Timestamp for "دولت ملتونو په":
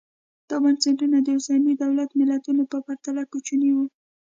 1.83-2.77